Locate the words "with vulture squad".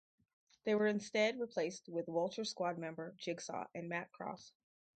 1.87-2.79